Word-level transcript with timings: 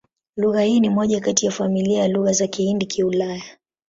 Lugha 0.37 0.61
hii 0.61 0.79
ni 0.79 0.89
moja 0.89 1.19
kati 1.19 1.45
ya 1.45 1.51
familia 1.51 1.99
ya 1.99 2.07
Lugha 2.07 2.31
za 2.33 2.47
Kihindi-Kiulaya. 2.47 3.43